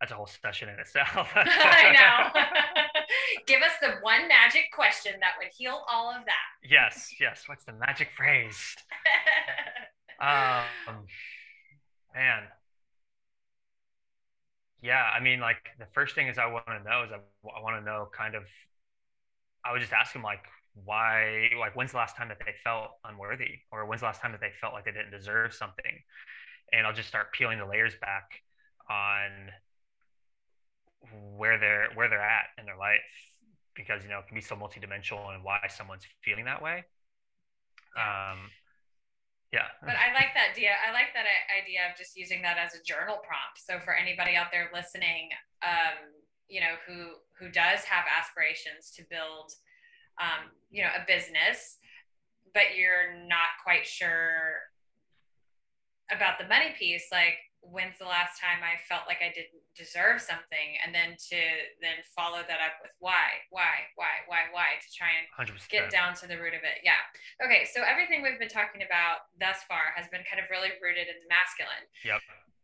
[0.00, 1.28] that's a whole session in itself.
[1.34, 2.40] I know.
[3.46, 6.68] Give us the one magic question that would heal all of that.
[6.68, 7.44] Yes, yes.
[7.46, 8.76] What's the magic phrase?
[10.20, 11.06] um,
[12.14, 12.44] man.
[14.82, 17.16] Yeah, I mean, like the first thing is I want to know is I,
[17.48, 18.44] I want to know kind of.
[19.62, 20.44] I would just ask them like,
[20.84, 21.50] why?
[21.58, 24.40] Like, when's the last time that they felt unworthy, or when's the last time that
[24.40, 26.00] they felt like they didn't deserve something?
[26.72, 28.40] And I'll just start peeling the layers back
[28.88, 29.50] on
[31.36, 33.00] where they're where they're at in their life
[33.74, 36.84] because you know it can be so multidimensional and why someone's feeling that way.
[37.96, 38.32] Yeah.
[38.32, 38.50] um
[39.52, 39.66] yeah.
[39.82, 42.82] But i like that idea i like that idea of just using that as a
[42.82, 43.58] journal prompt.
[43.58, 45.30] So for anybody out there listening
[45.62, 46.12] um
[46.48, 49.52] you know who who does have aspirations to build
[50.20, 51.78] um you know a business
[52.52, 54.66] but you're not quite sure
[56.10, 60.20] about the money piece like when's the last time I felt like I didn't deserve
[60.20, 61.40] something, and then to
[61.84, 65.68] then follow that up with why, why, why, why, why, to try and 100%.
[65.68, 66.80] get down to the root of it.
[66.82, 67.00] Yeah.
[67.44, 67.68] Okay.
[67.68, 71.20] So everything we've been talking about thus far has been kind of really rooted in
[71.20, 71.84] the masculine.
[72.04, 72.20] Yep.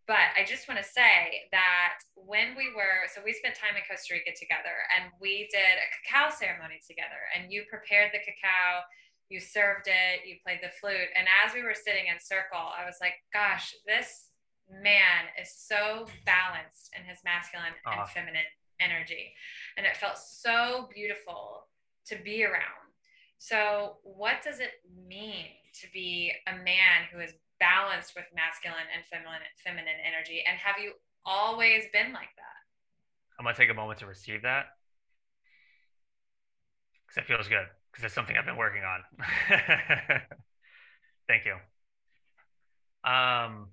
[0.09, 3.83] But I just want to say that when we were, so we spent time in
[3.91, 8.87] Costa Rica together and we did a cacao ceremony together, and you prepared the cacao
[9.29, 11.11] you served it, you played the flute.
[11.19, 14.26] And as we were sitting in circle, I was like, gosh, this
[14.71, 18.05] man is so balanced in his masculine and ah.
[18.07, 18.49] feminine
[18.81, 19.33] energy.
[19.77, 21.69] And it felt so beautiful
[22.07, 22.87] to be around.
[23.39, 25.47] So, what does it mean
[25.81, 30.43] to be a man who is balanced with masculine and feminine feminine energy?
[30.49, 30.93] And have you
[31.25, 32.57] always been like that?
[33.39, 34.67] I'm gonna take a moment to receive that
[37.07, 39.01] because it feels good because it's something I've been working on.
[41.29, 41.57] Thank you.
[43.05, 43.69] Um,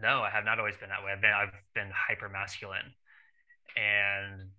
[0.00, 1.12] no, I have not always been that way.
[1.12, 2.94] I've been I've been hyper masculine,
[3.76, 4.50] and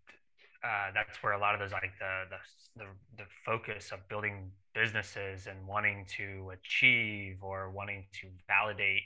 [0.63, 4.51] uh, that's where a lot of those like the, the the the focus of building
[4.73, 9.03] businesses and wanting to achieve or wanting to validate.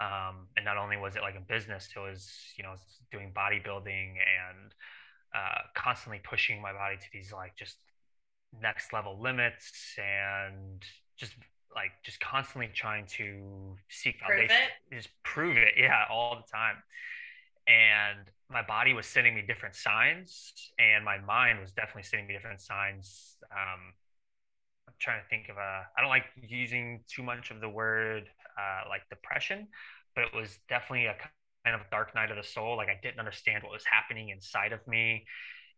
[0.00, 2.74] Um, and not only was it like a business, it was you know
[3.12, 4.74] doing bodybuilding and
[5.34, 7.76] uh, constantly pushing my body to these like just
[8.62, 10.82] next level limits and
[11.16, 11.34] just
[11.74, 14.96] like just constantly trying to seek prove validation, it.
[14.96, 16.76] just prove it, yeah, all the time.
[17.66, 22.34] And my body was sending me different signs, and my mind was definitely sending me
[22.34, 23.36] different signs.
[23.52, 23.92] Um,
[24.88, 25.86] I'm trying to think of a.
[25.96, 28.24] I don't like using too much of the word
[28.58, 29.68] uh, like depression,
[30.14, 31.16] but it was definitely a
[31.64, 32.76] kind of dark night of the soul.
[32.76, 35.26] Like I didn't understand what was happening inside of me,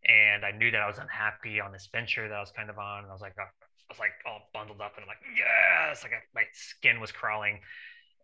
[0.07, 2.77] and I knew that I was unhappy on this venture that I was kind of
[2.79, 3.03] on.
[3.03, 3.60] And I was like, oh,
[3.91, 7.59] was like all bundled up and I'm like, yes, like my skin was crawling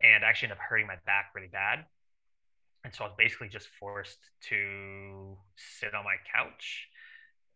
[0.02, 1.86] and I actually ended up hurting my back really bad.
[2.84, 6.88] And so I was basically just forced to sit on my couch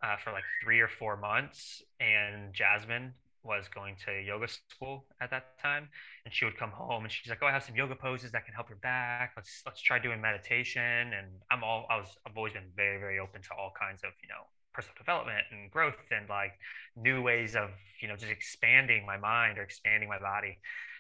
[0.04, 1.82] uh, for like three or four months.
[2.00, 5.90] And Jasmine was going to yoga school at that time,
[6.26, 8.46] and she would come home and she's like, "Oh, I have some yoga poses that
[8.46, 9.34] can help your back.
[9.36, 13.20] Let's let's try doing meditation." And I'm all I was I've always been very very
[13.20, 16.54] open to all kinds of you know personal development and growth and like
[16.96, 17.70] new ways of
[18.02, 20.58] you know just expanding my mind or expanding my body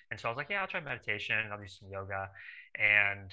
[0.10, 2.29] and so i was like yeah i'll try meditation i'll do some yoga
[2.75, 3.31] and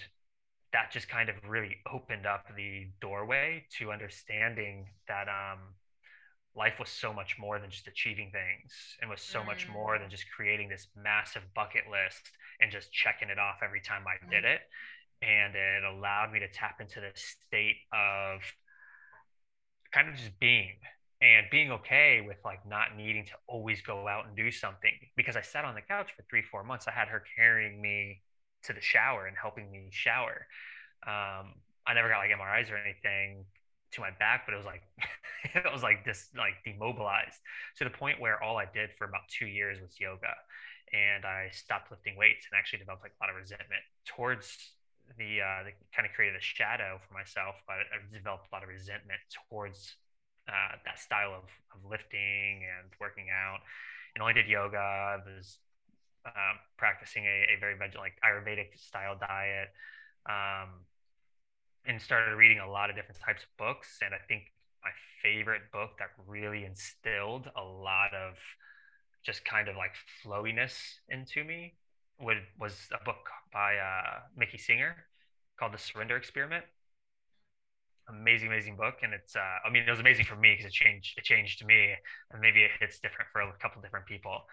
[0.73, 5.59] that just kind of really opened up the doorway to understanding that um,
[6.55, 9.47] life was so much more than just achieving things and was so mm.
[9.47, 13.81] much more than just creating this massive bucket list and just checking it off every
[13.81, 14.55] time i did mm.
[14.55, 14.61] it
[15.23, 18.41] and it allowed me to tap into this state of
[19.93, 20.77] kind of just being
[21.21, 25.37] and being okay with like not needing to always go out and do something because
[25.37, 26.87] I sat on the couch for three, four months.
[26.87, 28.23] I had her carrying me
[28.65, 30.47] to the shower and helping me shower.
[31.07, 31.55] Um,
[31.87, 33.45] I never got like MRIs or anything
[33.93, 34.83] to my back, but it was like
[35.55, 37.41] it was like this like demobilized
[37.79, 40.35] to the point where all I did for about two years was yoga.
[40.93, 44.57] And I stopped lifting weights and actually developed like a lot of resentment towards
[45.17, 48.63] the uh, the kind of created a shadow for myself, but I developed a lot
[48.63, 49.97] of resentment towards
[50.49, 53.61] uh, that style of, of lifting and working out.
[54.15, 54.79] And only did yoga.
[54.79, 55.59] I was
[56.27, 59.69] um, practicing a, a very veg like Ayurvedic style diet,
[60.29, 60.85] um,
[61.87, 63.99] and started reading a lot of different types of books.
[64.05, 64.91] And I think my
[65.23, 68.35] favorite book that really instilled a lot of
[69.25, 69.93] just kind of like
[70.23, 71.75] flowiness into me
[72.21, 74.97] would, was a book by uh, Mickey Singer
[75.59, 76.65] called The Surrender Experiment.
[78.09, 79.37] Amazing, amazing book, and it's.
[79.37, 81.19] Uh, I mean, it was amazing for me because it changed.
[81.19, 81.93] It changed me,
[82.31, 84.45] and maybe it hits different for a couple different people.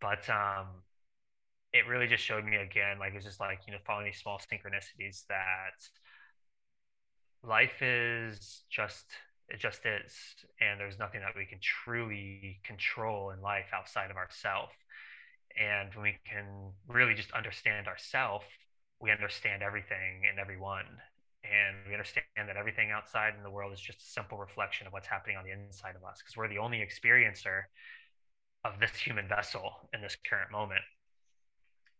[0.00, 0.66] But um,
[1.72, 4.38] it really just showed me again, like it's just like you know, following these small
[4.38, 5.78] synchronicities that
[7.42, 9.06] life is just
[9.48, 10.14] it just is
[10.60, 14.70] and there's nothing that we can truly control in life outside of ourself
[15.58, 18.44] and when we can really just understand ourself
[19.00, 20.84] we understand everything and everyone.
[21.42, 24.92] And we understand that everything outside in the world is just a simple reflection of
[24.92, 27.64] what's happening on the inside of us because we're the only experiencer
[28.62, 30.84] of this human vessel in this current moment.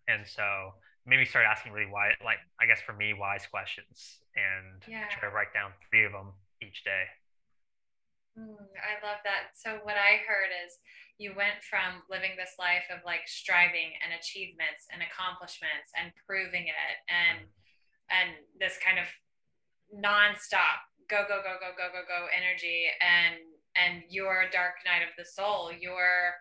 [0.09, 0.75] And so
[1.07, 5.09] maybe start asking really why like i guess for me wise questions and yeah.
[5.09, 6.29] try to write down three of them
[6.61, 7.05] each day
[8.39, 10.79] i love that so what i heard is
[11.19, 16.71] you went from living this life of like striving and achievements and accomplishments and proving
[16.71, 17.51] it and mm.
[18.09, 19.09] and this kind of
[19.93, 23.37] nonstop go go go go go go go energy and
[23.75, 26.39] and your dark night of the soul your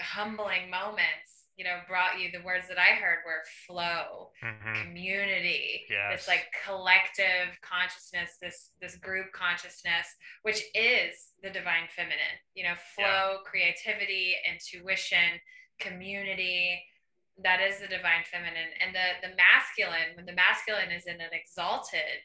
[0.00, 4.82] humbling moments you know brought you the words that i heard were flow mm-hmm.
[4.82, 6.18] community yes.
[6.18, 10.06] this like collective consciousness this this group consciousness
[10.42, 13.46] which is the divine feminine you know flow yeah.
[13.46, 15.38] creativity intuition
[15.78, 16.82] community
[17.42, 21.34] that is the divine feminine and the the masculine when the masculine is in an
[21.34, 22.22] exalted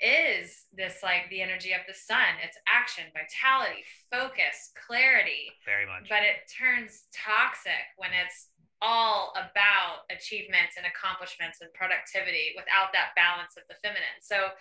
[0.00, 3.80] is this like the energy of the sun it's action vitality
[4.12, 11.60] focus clarity very much but it turns toxic when it's all about achievements and accomplishments
[11.60, 14.20] and productivity without that balance of the feminine.
[14.20, 14.52] So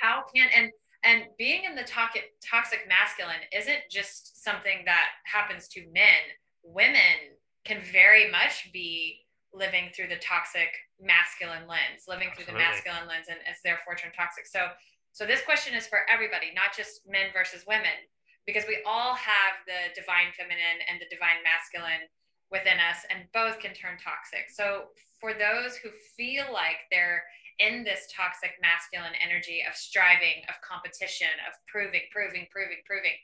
[0.00, 0.70] how can and
[1.04, 6.32] and being in the toxic toxic masculine isn't just something that happens to men.
[6.64, 9.20] Women can very much be
[9.52, 12.34] living through the toxic masculine lens, living Absolutely.
[12.34, 14.46] through the masculine lens and as therefore turn toxic.
[14.48, 14.72] So
[15.12, 18.08] so this question is for everybody, not just men versus women,
[18.48, 22.10] because we all have the divine feminine and the divine masculine
[22.54, 24.46] within us and both can turn toxic.
[24.46, 27.26] So for those who feel like they're
[27.58, 33.18] in this toxic masculine energy of striving, of competition, of proving, proving, proving, proving,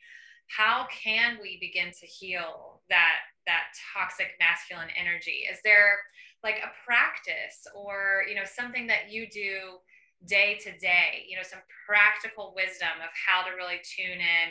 [0.51, 5.47] how can we begin to heal that that toxic masculine energy?
[5.47, 6.03] Is there
[6.43, 9.79] like a practice or you know something that you do
[10.27, 14.49] day to day, you know, some practical wisdom of how to really tune in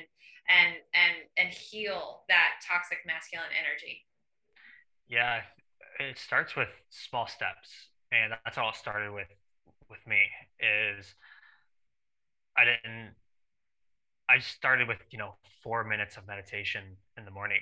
[0.48, 4.08] and and and heal that toxic masculine energy?
[5.10, 5.42] Yeah,
[6.00, 7.70] it starts with small steps,
[8.12, 9.28] and that's all it started with
[9.90, 10.22] with me.
[10.60, 11.16] Is
[12.58, 13.16] I didn't.
[14.30, 16.84] I started with you know four minutes of meditation
[17.18, 17.62] in the morning.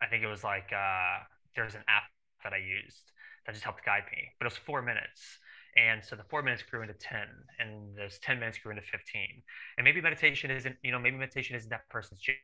[0.00, 1.18] I think it was like uh,
[1.54, 2.04] there's an app
[2.44, 3.12] that I used
[3.46, 5.38] that just helped guide me, but it was four minutes.
[5.76, 7.26] And so the four minutes grew into 10,
[7.58, 9.42] and those 10 minutes grew into 15.
[9.76, 12.36] And maybe meditation isn't, you know, maybe meditation isn't that person's jam.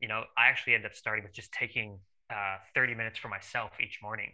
[0.00, 1.98] You know, I actually ended up starting with just taking
[2.32, 4.32] uh, 30 minutes for myself each morning.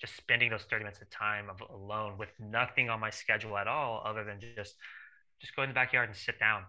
[0.00, 3.68] Just spending those 30 minutes of time of, alone with nothing on my schedule at
[3.68, 4.74] all other than just
[5.40, 6.62] just go in the backyard and sit down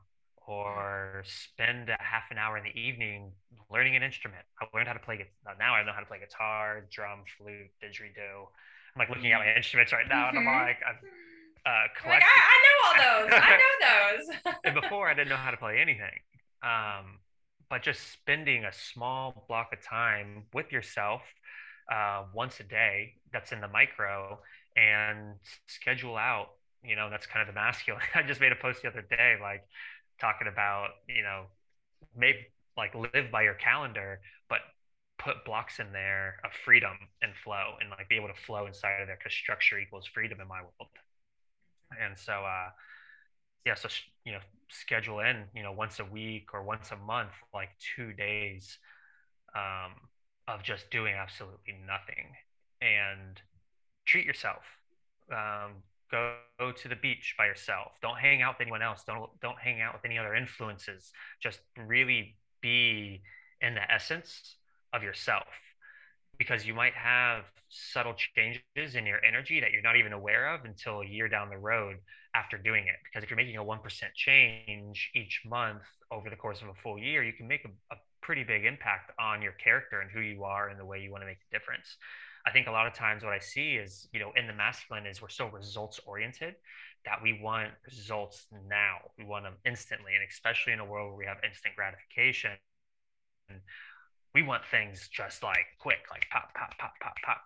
[0.47, 3.31] or spend a half an hour in the evening
[3.71, 4.43] learning an instrument.
[4.61, 5.25] I learned how to play
[5.59, 8.45] now i know how to play guitar drum flute didgeridoo.
[8.93, 10.67] I'm like looking at my instruments right now and i'm mm-hmm.
[10.67, 10.99] like i'm
[11.65, 12.27] uh, collecting.
[12.27, 13.33] Like, I, I know all those.
[13.41, 14.55] I know those.
[14.65, 16.19] And before i didn't know how to play anything.
[16.61, 17.22] Um,
[17.69, 21.21] but just spending a small block of time with yourself
[21.91, 24.39] uh, once a day that's in the micro
[24.75, 25.35] and
[25.67, 26.49] schedule out
[26.83, 28.01] you know that's kind of the masculine.
[28.15, 29.63] I just made a post the other day like
[30.19, 31.45] talking about you know
[32.15, 32.39] maybe
[32.77, 34.59] like live by your calendar but
[35.17, 39.01] put blocks in there of freedom and flow and like be able to flow inside
[39.01, 40.89] of there because structure equals freedom in my world.
[42.01, 42.69] And so uh
[43.65, 43.87] yeah so
[44.25, 44.39] you know
[44.69, 48.79] schedule in you know once a week or once a month like two days
[49.55, 49.93] um,
[50.47, 52.33] of just doing absolutely nothing.
[52.81, 53.41] And
[54.05, 54.63] treat yourself.
[55.31, 57.93] Um, go, go to the beach by yourself.
[58.01, 59.03] Don't hang out with anyone else.
[59.05, 61.11] Don't don't hang out with any other influences.
[61.41, 63.21] Just really be
[63.61, 64.57] in the essence
[64.91, 65.47] of yourself.
[66.37, 70.65] Because you might have subtle changes in your energy that you're not even aware of
[70.65, 71.97] until a year down the road
[72.35, 72.95] after doing it.
[73.03, 73.79] Because if you're making a 1%
[74.15, 77.97] change each month over the course of a full year, you can make a, a
[78.21, 81.21] pretty big impact on your character and who you are and the way you want
[81.21, 81.97] to make a difference.
[82.45, 85.05] I think a lot of times what I see is, you know, in the masculine
[85.05, 86.55] is we're so results oriented
[87.05, 88.97] that we want results now.
[89.17, 90.13] We want them instantly.
[90.15, 92.51] And especially in a world where we have instant gratification,
[94.33, 97.41] we want things just like quick, like pop, pop, pop, pop, pop.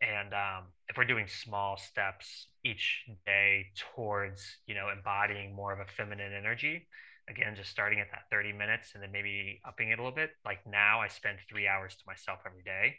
[0.00, 5.80] And um, if we're doing small steps each day towards, you know, embodying more of
[5.80, 6.86] a feminine energy,
[7.28, 10.30] again, just starting at that 30 minutes and then maybe upping it a little bit.
[10.44, 12.96] Like now I spend three hours to myself every day.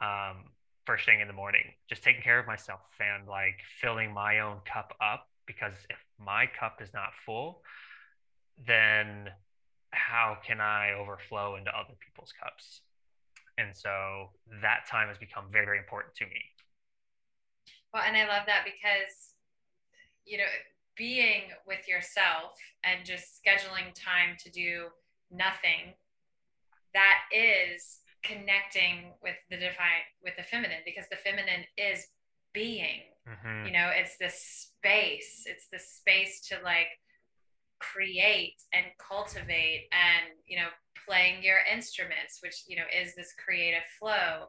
[0.00, 0.50] Um,
[0.86, 4.58] first thing in the morning, just taking care of myself and like filling my own
[4.64, 7.62] cup up because if my cup is not full,
[8.66, 9.30] then
[9.90, 12.80] how can I overflow into other people's cups?
[13.60, 14.30] And so
[14.62, 16.40] that time has become very, very important to me.
[17.92, 19.34] Well, and I love that because,
[20.24, 20.44] you know,
[20.96, 24.86] being with yourself and just scheduling time to do
[25.30, 25.94] nothing,
[26.94, 32.06] that is connecting with the divine, with the feminine, because the feminine is
[32.52, 33.02] being.
[33.28, 33.66] Mm-hmm.
[33.66, 36.88] You know, it's this space, it's the space to like
[37.78, 40.68] create and cultivate and, you know,
[41.06, 44.48] playing your instruments, which, you know, is this creative flow.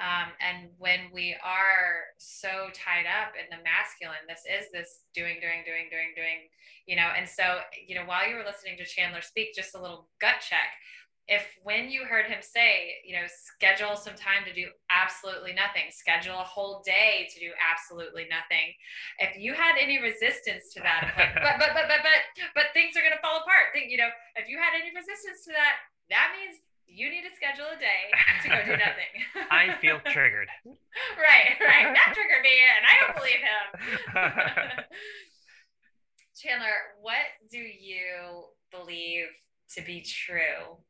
[0.00, 5.36] Um, and when we are so tied up in the masculine, this is this doing,
[5.40, 6.48] doing, doing, doing, doing,
[6.86, 7.12] you know.
[7.16, 10.40] And so, you know, while you were listening to Chandler speak, just a little gut
[10.40, 10.72] check
[11.28, 15.86] if when you heard him say, you know, schedule some time to do absolutely nothing,
[15.94, 18.74] schedule a whole day to do absolutely nothing,
[19.22, 22.20] if you had any resistance to that, like, but, but, but, but, but,
[22.58, 23.70] but things are going to fall apart.
[23.70, 25.78] Think, you know, if you had any resistance to that,
[26.10, 26.58] that means
[26.90, 28.10] you need to schedule a day
[28.42, 29.14] to go do nothing.
[29.50, 30.50] I feel triggered.
[30.66, 31.86] right, right.
[31.94, 33.64] That triggered me, and I don't believe him.
[36.36, 39.30] Chandler, what do you believe
[39.78, 40.82] to be true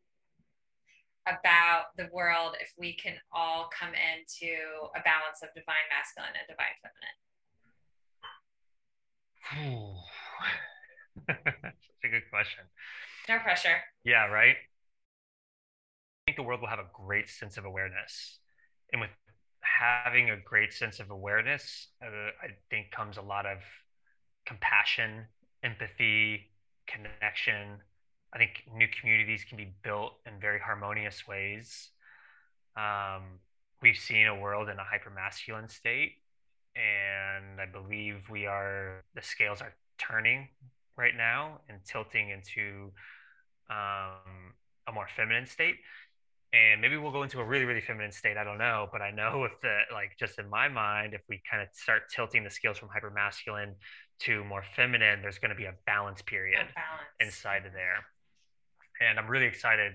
[1.27, 4.55] about the world if we can all come into
[4.97, 7.19] a balance of divine masculine and divine feminine?
[11.27, 11.35] That's
[12.05, 12.65] a good question.
[13.29, 13.83] No pressure.
[14.05, 14.57] Yeah, right.
[14.57, 18.39] I think the world will have a great sense of awareness.
[18.93, 19.11] And with
[19.61, 23.59] having a great sense of awareness, uh, I think comes a lot of
[24.47, 25.27] compassion,
[25.63, 26.51] empathy,
[26.87, 27.79] connection,
[28.35, 31.91] I think new communities can be built in very harmonious ways.
[32.77, 33.41] Um,
[33.83, 36.13] we've seen a world in a hypermasculine state,
[36.75, 40.49] and I believe we are the scales are turning
[40.97, 42.93] right now and tilting into
[43.69, 44.55] um,
[44.89, 45.77] a more feminine state.
[46.55, 48.37] And maybe we'll go into a really, really feminine state.
[48.37, 51.43] I don't know, but I know if the like just in my mind, if we
[51.51, 53.75] kind of start tilting the scales from hypermasculine
[54.21, 57.09] to more feminine, there's going to be a balance period a balance.
[57.21, 58.07] inside of there
[59.03, 59.93] and I'm really excited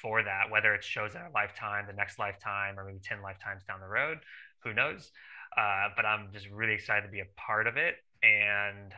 [0.00, 0.50] for that.
[0.50, 3.88] Whether it shows in our lifetime, the next lifetime, or maybe ten lifetimes down the
[3.88, 4.18] road,
[4.62, 5.10] who knows?
[5.56, 8.92] Uh, but I'm just really excited to be a part of it, and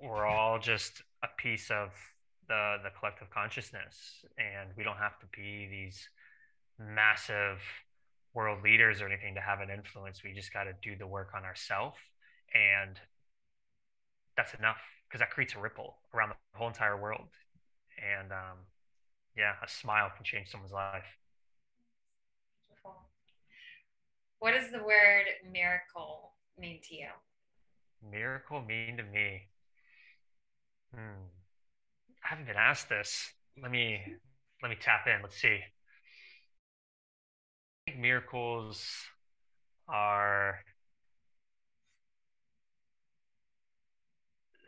[0.00, 1.90] we're all just a piece of
[2.48, 6.08] the the collective consciousness, and we don't have to be these
[6.78, 7.60] massive
[8.34, 10.22] world leaders or anything to have an influence.
[10.22, 11.96] We just got to do the work on ourselves,
[12.54, 13.00] and
[14.36, 17.28] that's enough because that creates a ripple around the whole entire world.
[17.96, 18.58] And um,
[19.36, 21.04] yeah, a smile can change someone's life.
[24.38, 27.08] What does the word miracle mean to you?
[28.10, 29.42] Miracle mean to me?
[30.94, 31.24] Hmm.
[32.24, 33.32] I haven't been asked this.
[33.60, 34.00] Let me
[34.62, 35.22] let me tap in.
[35.22, 35.58] Let's see.
[37.86, 38.84] I think miracles
[39.88, 40.60] are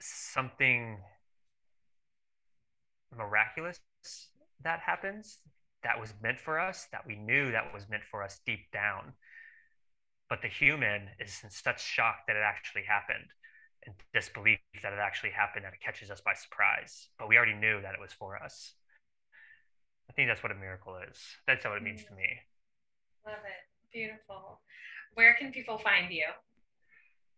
[0.01, 0.99] something
[3.17, 3.81] miraculous
[4.65, 5.39] that happens
[5.85, 9.13] that was meant for us, that we knew that was meant for us deep down.
[10.29, 13.31] But the human is in such shock that it actually happened
[13.87, 17.09] and disbelief that it actually happened that it catches us by surprise.
[17.19, 18.75] But we already knew that it was for us.
[20.11, 21.19] I think that's what a miracle is.
[21.47, 22.27] That's what it means to me.
[23.27, 23.97] Love it.
[23.97, 24.61] Beautiful.
[25.15, 26.27] Where can people find you?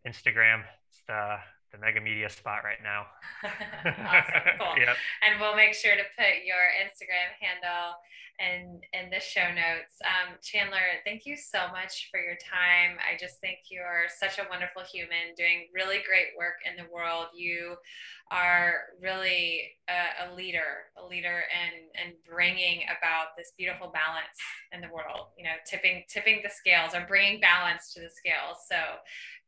[0.07, 0.63] Instagram.
[0.89, 1.37] It's the
[1.73, 3.07] the mega media spot right now.
[3.45, 4.75] awesome, cool.
[4.79, 4.97] Yep.
[5.23, 7.97] And we'll make sure to put your Instagram handle
[8.41, 10.01] in in the show notes.
[10.03, 12.97] Um, Chandler, thank you so much for your time.
[13.05, 17.27] I just think you're such a wonderful human doing really great work in the world.
[17.37, 17.77] You
[18.31, 24.39] are really a, a, leader, a leader in, in bringing about this beautiful balance
[24.73, 28.57] in the world, you know, tipping, tipping the scales or bringing balance to the scales.
[28.71, 28.79] So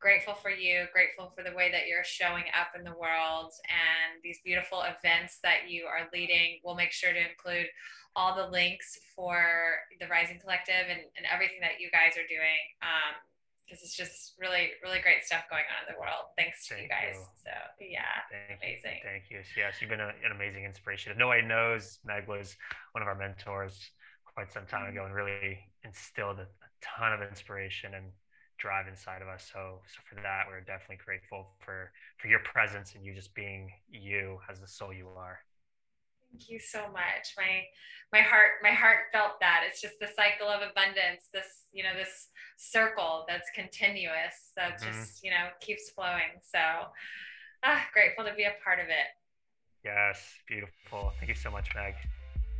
[0.02, 4.18] grateful for you, grateful for the way that you're showing up in the world and
[4.26, 6.58] these beautiful events that you are leading.
[6.64, 7.70] We'll make sure to include
[8.18, 9.38] all the links for
[10.02, 12.60] the Rising Collective and, and everything that you guys are doing.
[12.82, 13.14] Um,
[13.62, 16.28] because it's just really, really great stuff going on in the world.
[16.36, 17.16] Thanks to Thank you guys.
[17.16, 17.24] You.
[17.40, 19.00] So yeah, Thank amazing.
[19.00, 19.08] You.
[19.08, 19.40] Thank you.
[19.56, 21.12] Yes, you've been a, an amazing inspiration.
[21.12, 22.52] If nobody knows, Meg was
[22.92, 23.80] one of our mentors
[24.34, 28.12] quite some time ago and really instilled a, a ton of inspiration and
[28.62, 29.50] drive inside of us.
[29.52, 33.72] So, so for that, we're definitely grateful for for your presence and you just being
[33.90, 35.40] you as the soul you are.
[36.30, 37.34] Thank you so much.
[37.36, 37.64] My
[38.12, 39.64] my heart my heart felt that.
[39.68, 41.28] It's just the cycle of abundance.
[41.34, 44.86] This you know this circle that's continuous that mm-hmm.
[44.86, 46.38] just you know keeps flowing.
[46.40, 46.62] So
[47.64, 49.10] ah, grateful to be a part of it.
[49.84, 51.12] Yes, beautiful.
[51.18, 51.94] Thank you so much, Meg.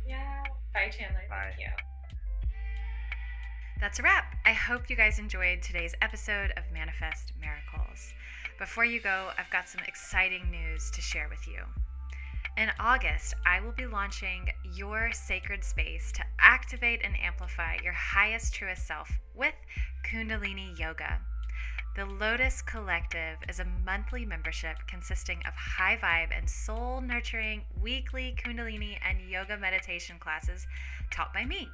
[0.05, 0.43] Yeah.
[0.73, 1.23] Bye, Chandler.
[1.29, 1.53] Bye.
[1.55, 1.92] Thank you.
[3.83, 4.37] That's a wrap.
[4.45, 8.13] I hope you guys enjoyed today's episode of Manifest Miracles.
[8.57, 11.59] Before you go, I've got some exciting news to share with you.
[12.55, 18.53] In August, I will be launching your sacred space to activate and amplify your highest,
[18.53, 19.55] truest self with
[20.09, 21.19] Kundalini Yoga.
[21.97, 28.33] The Lotus Collective is a monthly membership consisting of high vibe and soul nurturing weekly
[28.41, 30.67] Kundalini and yoga meditation classes
[31.11, 31.67] taught by me.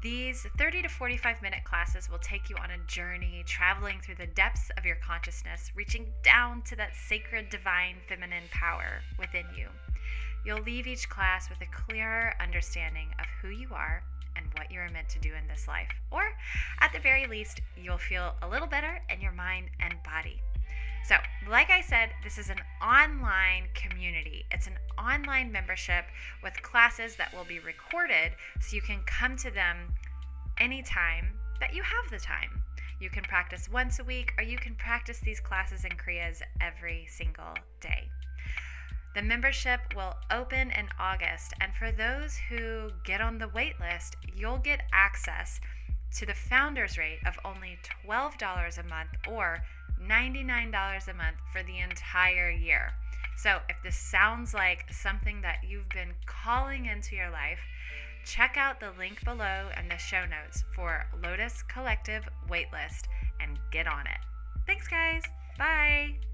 [0.00, 4.26] These 30 to 45 minute classes will take you on a journey traveling through the
[4.28, 9.66] depths of your consciousness, reaching down to that sacred divine feminine power within you.
[10.44, 14.02] You'll leave each class with a clearer understanding of who you are
[14.36, 15.90] and what you are meant to do in this life.
[16.12, 16.22] Or,
[16.80, 20.40] at the very least, you'll feel a little better in your mind and body.
[21.04, 21.16] So,
[21.48, 24.44] like I said, this is an online community.
[24.50, 26.04] It's an online membership
[26.42, 29.94] with classes that will be recorded so you can come to them
[30.58, 32.62] anytime that you have the time.
[33.00, 37.06] You can practice once a week or you can practice these classes and Kriyas every
[37.08, 38.08] single day.
[39.14, 44.16] The membership will open in August, and for those who get on the wait list,
[44.36, 45.60] you'll get access
[46.16, 49.62] to the founder's rate of only $12 a month or
[50.02, 52.92] $99 a month for the entire year.
[53.36, 57.60] So, if this sounds like something that you've been calling into your life,
[58.24, 63.04] check out the link below and the show notes for Lotus Collective waitlist
[63.40, 64.20] and get on it.
[64.66, 65.22] Thanks, guys.
[65.56, 66.27] Bye.